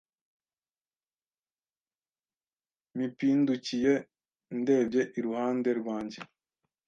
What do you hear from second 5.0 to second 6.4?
iruhande rwanjye